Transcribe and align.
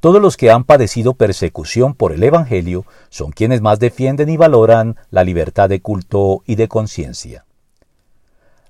Todos 0.00 0.22
los 0.22 0.38
que 0.38 0.50
han 0.50 0.64
padecido 0.64 1.12
persecución 1.12 1.92
por 1.92 2.12
el 2.12 2.22
Evangelio 2.22 2.86
son 3.10 3.32
quienes 3.32 3.60
más 3.60 3.78
defienden 3.78 4.30
y 4.30 4.38
valoran 4.38 4.96
la 5.10 5.24
libertad 5.24 5.68
de 5.68 5.82
culto 5.82 6.42
y 6.46 6.54
de 6.54 6.68
conciencia. 6.68 7.44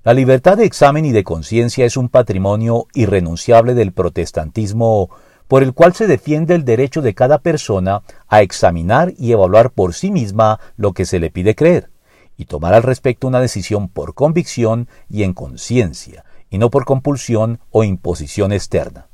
La 0.03 0.13
libertad 0.13 0.57
de 0.57 0.65
examen 0.65 1.05
y 1.05 1.13
de 1.13 1.23
conciencia 1.23 1.85
es 1.85 1.95
un 1.95 2.09
patrimonio 2.09 2.87
irrenunciable 2.93 3.75
del 3.75 3.93
protestantismo 3.93 5.09
por 5.47 5.63
el 5.63 5.73
cual 5.73 5.93
se 5.93 6.05
defiende 6.05 6.53
el 6.53 6.65
derecho 6.65 7.01
de 7.01 7.13
cada 7.13 7.37
persona 7.37 8.01
a 8.27 8.41
examinar 8.41 9.13
y 9.17 9.31
evaluar 9.31 9.71
por 9.71 9.93
sí 9.93 10.11
misma 10.11 10.59
lo 10.75 10.91
que 10.91 11.05
se 11.05 11.19
le 11.19 11.29
pide 11.29 11.55
creer, 11.55 11.91
y 12.35 12.45
tomar 12.45 12.73
al 12.73 12.83
respecto 12.83 13.27
una 13.27 13.39
decisión 13.39 13.87
por 13.87 14.15
convicción 14.15 14.89
y 15.09 15.23
en 15.23 15.33
conciencia, 15.33 16.25
y 16.49 16.57
no 16.57 16.69
por 16.69 16.83
compulsión 16.83 17.59
o 17.69 17.85
imposición 17.85 18.51
externa. 18.51 19.07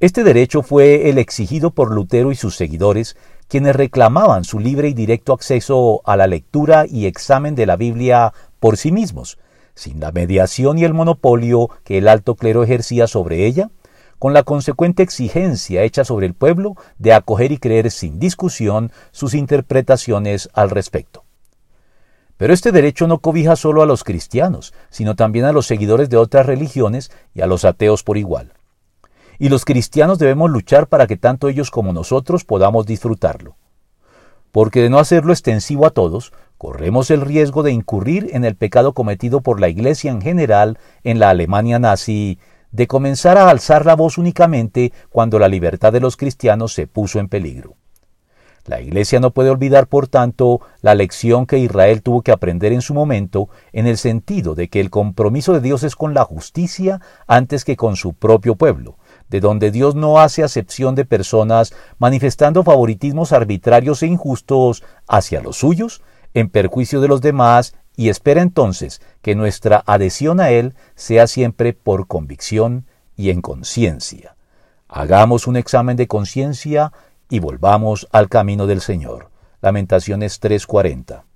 Este 0.00 0.24
derecho 0.24 0.62
fue 0.62 1.10
el 1.10 1.18
exigido 1.18 1.72
por 1.72 1.92
Lutero 1.92 2.32
y 2.32 2.34
sus 2.34 2.56
seguidores, 2.56 3.18
quienes 3.48 3.76
reclamaban 3.76 4.44
su 4.44 4.58
libre 4.58 4.88
y 4.88 4.94
directo 4.94 5.34
acceso 5.34 6.00
a 6.06 6.16
la 6.16 6.26
lectura 6.26 6.86
y 6.88 7.04
examen 7.04 7.54
de 7.54 7.66
la 7.66 7.76
Biblia 7.76 8.32
por 8.60 8.78
sí 8.78 8.92
mismos, 8.92 9.36
sin 9.74 10.00
la 10.00 10.10
mediación 10.10 10.78
y 10.78 10.84
el 10.84 10.94
monopolio 10.94 11.68
que 11.84 11.98
el 11.98 12.08
alto 12.08 12.34
clero 12.34 12.64
ejercía 12.64 13.06
sobre 13.08 13.44
ella, 13.44 13.68
con 14.18 14.32
la 14.32 14.42
consecuente 14.42 15.02
exigencia 15.02 15.82
hecha 15.82 16.02
sobre 16.02 16.24
el 16.24 16.32
pueblo 16.32 16.76
de 16.96 17.12
acoger 17.12 17.52
y 17.52 17.58
creer 17.58 17.90
sin 17.90 18.18
discusión 18.18 18.92
sus 19.10 19.34
interpretaciones 19.34 20.48
al 20.54 20.70
respecto. 20.70 21.24
Pero 22.38 22.54
este 22.54 22.72
derecho 22.72 23.06
no 23.06 23.18
cobija 23.18 23.54
solo 23.54 23.82
a 23.82 23.86
los 23.86 24.02
cristianos, 24.02 24.72
sino 24.88 25.14
también 25.14 25.44
a 25.44 25.52
los 25.52 25.66
seguidores 25.66 26.08
de 26.08 26.16
otras 26.16 26.46
religiones 26.46 27.10
y 27.34 27.42
a 27.42 27.46
los 27.46 27.66
ateos 27.66 28.02
por 28.02 28.16
igual 28.16 28.54
y 29.40 29.48
los 29.48 29.64
cristianos 29.64 30.18
debemos 30.18 30.50
luchar 30.50 30.86
para 30.86 31.06
que 31.06 31.16
tanto 31.16 31.48
ellos 31.48 31.70
como 31.70 31.94
nosotros 31.94 32.44
podamos 32.44 32.84
disfrutarlo. 32.84 33.56
Porque 34.52 34.82
de 34.82 34.90
no 34.90 34.98
hacerlo 34.98 35.32
extensivo 35.32 35.86
a 35.86 35.90
todos, 35.90 36.32
corremos 36.58 37.10
el 37.10 37.22
riesgo 37.22 37.62
de 37.62 37.72
incurrir 37.72 38.28
en 38.34 38.44
el 38.44 38.54
pecado 38.54 38.92
cometido 38.92 39.40
por 39.40 39.58
la 39.58 39.70
Iglesia 39.70 40.10
en 40.10 40.20
general 40.20 40.78
en 41.04 41.18
la 41.18 41.30
Alemania 41.30 41.78
nazi, 41.78 42.38
de 42.70 42.86
comenzar 42.86 43.38
a 43.38 43.48
alzar 43.48 43.86
la 43.86 43.96
voz 43.96 44.18
únicamente 44.18 44.92
cuando 45.08 45.38
la 45.38 45.48
libertad 45.48 45.90
de 45.90 46.00
los 46.00 46.18
cristianos 46.18 46.74
se 46.74 46.86
puso 46.86 47.18
en 47.18 47.28
peligro. 47.28 47.76
La 48.66 48.82
Iglesia 48.82 49.20
no 49.20 49.30
puede 49.30 49.48
olvidar, 49.48 49.86
por 49.86 50.06
tanto, 50.06 50.60
la 50.82 50.94
lección 50.94 51.46
que 51.46 51.58
Israel 51.58 52.02
tuvo 52.02 52.20
que 52.20 52.30
aprender 52.30 52.74
en 52.74 52.82
su 52.82 52.92
momento, 52.92 53.48
en 53.72 53.86
el 53.86 53.96
sentido 53.96 54.54
de 54.54 54.68
que 54.68 54.80
el 54.80 54.90
compromiso 54.90 55.54
de 55.54 55.60
Dios 55.60 55.82
es 55.82 55.96
con 55.96 56.12
la 56.12 56.24
justicia 56.24 57.00
antes 57.26 57.64
que 57.64 57.76
con 57.76 57.96
su 57.96 58.12
propio 58.12 58.56
pueblo, 58.56 58.96
de 59.30 59.40
donde 59.40 59.70
Dios 59.70 59.94
no 59.94 60.18
hace 60.18 60.42
acepción 60.42 60.94
de 60.94 61.04
personas 61.04 61.72
manifestando 61.98 62.62
favoritismos 62.62 63.32
arbitrarios 63.32 64.02
e 64.02 64.06
injustos 64.06 64.82
hacia 65.08 65.40
los 65.40 65.56
suyos, 65.56 66.02
en 66.34 66.50
perjuicio 66.50 67.00
de 67.00 67.08
los 67.08 67.20
demás, 67.20 67.74
y 67.96 68.08
espera 68.08 68.42
entonces 68.42 69.00
que 69.22 69.34
nuestra 69.34 69.82
adhesión 69.86 70.40
a 70.40 70.50
Él 70.50 70.74
sea 70.94 71.26
siempre 71.26 71.72
por 71.72 72.06
convicción 72.06 72.86
y 73.16 73.30
en 73.30 73.40
conciencia. 73.40 74.36
Hagamos 74.88 75.46
un 75.46 75.56
examen 75.56 75.96
de 75.96 76.08
conciencia 76.08 76.92
y 77.28 77.38
volvamos 77.38 78.08
al 78.12 78.28
camino 78.28 78.66
del 78.66 78.80
Señor. 78.80 79.30
Lamentaciones 79.60 80.40
3:40. 80.40 81.29